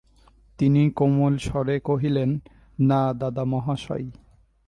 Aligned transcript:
তিনি 0.59 0.89
কোমল 0.91 1.37
স্বরে 1.37 1.79
কহিলেন, 1.79 2.39
না 2.79 3.13
দাদামহাশয়। 3.13 4.07